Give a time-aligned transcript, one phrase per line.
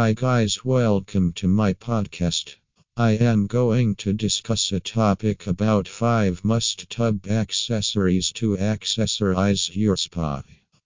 [0.00, 2.54] Hi, guys, welcome to my podcast.
[2.96, 9.96] I am going to discuss a topic about 5 must tub accessories to accessorize your
[9.96, 10.44] spa.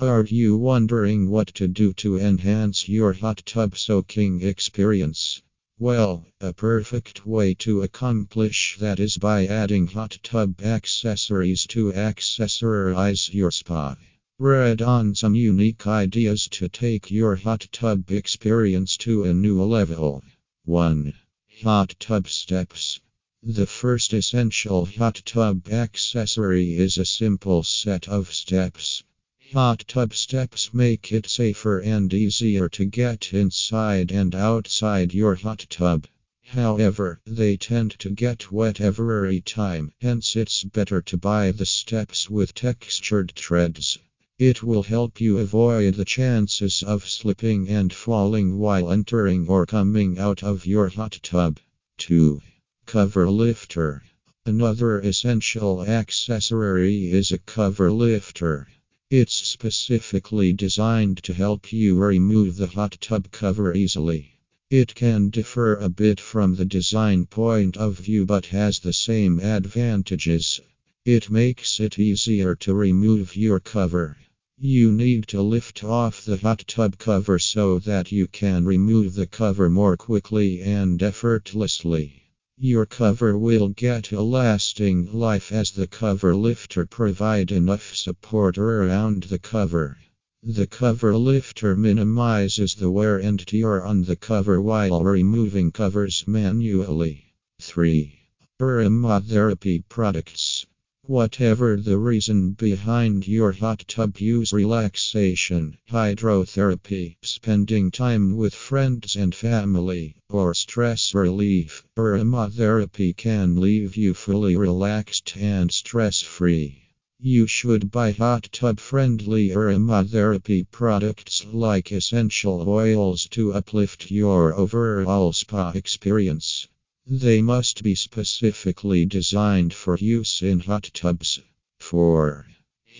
[0.00, 5.42] Are you wondering what to do to enhance your hot tub soaking experience?
[5.78, 13.34] Well, a perfect way to accomplish that is by adding hot tub accessories to accessorize
[13.34, 13.96] your spa.
[14.40, 20.24] Read on some unique ideas to take your hot tub experience to a new level.
[20.64, 21.14] 1.
[21.62, 22.98] Hot tub steps.
[23.44, 29.04] The first essential hot tub accessory is a simple set of steps.
[29.52, 35.64] Hot tub steps make it safer and easier to get inside and outside your hot
[35.70, 36.08] tub.
[36.42, 42.28] However, they tend to get wet every time, hence, it's better to buy the steps
[42.28, 43.96] with textured treads.
[44.40, 50.18] It will help you avoid the chances of slipping and falling while entering or coming
[50.18, 51.60] out of your hot tub.
[51.98, 52.42] 2.
[52.84, 54.02] Cover lifter.
[54.44, 58.66] Another essential accessory is a cover lifter.
[59.08, 64.32] It's specifically designed to help you remove the hot tub cover easily.
[64.68, 69.38] It can differ a bit from the design point of view but has the same
[69.38, 70.60] advantages.
[71.04, 74.16] It makes it easier to remove your cover.
[74.56, 79.26] You need to lift off the hot tub cover so that you can remove the
[79.26, 82.22] cover more quickly and effortlessly.
[82.56, 89.24] Your cover will get a lasting life as the cover lifter provide enough support around
[89.24, 89.98] the cover.
[90.40, 97.34] The cover lifter minimizes the wear and tear on the cover while removing covers manually.
[97.60, 98.20] 3.
[98.60, 100.64] Aromatherapy products.
[101.06, 109.34] Whatever the reason behind your hot tub use relaxation, hydrotherapy, spending time with friends and
[109.34, 116.88] family, or stress relief, aromatherapy can leave you fully relaxed and stress free.
[117.20, 125.34] You should buy hot tub friendly aromatherapy products like essential oils to uplift your overall
[125.34, 126.66] spa experience.
[127.06, 131.38] They must be specifically designed for use in hot tubs.
[131.78, 132.46] 4.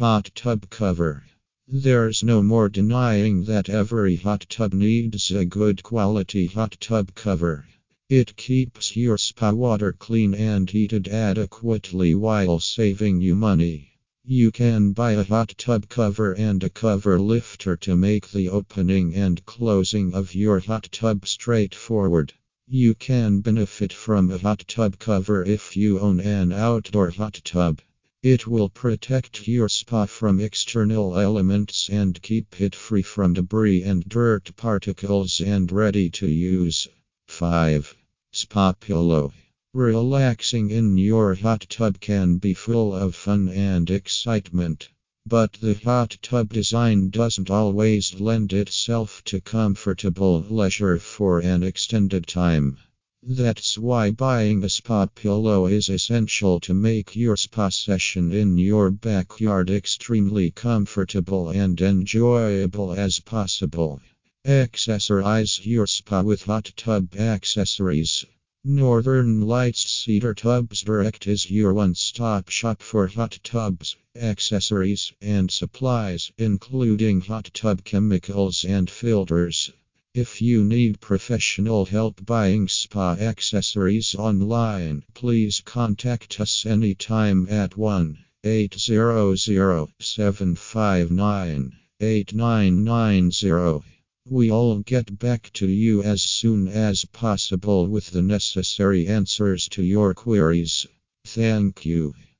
[0.00, 1.22] Hot tub cover.
[1.68, 7.64] There's no more denying that every hot tub needs a good quality hot tub cover.
[8.08, 13.92] It keeps your spa water clean and heated adequately while saving you money.
[14.24, 19.14] You can buy a hot tub cover and a cover lifter to make the opening
[19.14, 22.32] and closing of your hot tub straightforward.
[22.68, 27.82] You can benefit from a hot tub cover if you own an outdoor hot tub.
[28.22, 34.04] It will protect your spa from external elements and keep it free from debris and
[34.04, 36.86] dirt particles and ready to use.
[37.26, 37.96] 5.
[38.32, 39.32] Spa Pillow.
[39.74, 44.88] Relaxing in your hot tub can be full of fun and excitement.
[45.24, 52.26] But the hot tub design doesn't always lend itself to comfortable leisure for an extended
[52.26, 52.76] time.
[53.22, 58.90] That's why buying a spa pillow is essential to make your spa session in your
[58.90, 64.00] backyard extremely comfortable and enjoyable as possible.
[64.44, 68.26] Accessorize your spa with hot tub accessories.
[68.64, 75.50] Northern Lights Cedar Tubs Direct is your one stop shop for hot tubs, accessories, and
[75.50, 79.72] supplies, including hot tub chemicals and filters.
[80.14, 88.16] If you need professional help buying spa accessories online, please contact us anytime at 1
[88.44, 93.91] 800 759 8990.
[94.24, 100.14] We'll get back to you as soon as possible with the necessary answers to your
[100.14, 100.86] queries.
[101.24, 102.14] Thank you.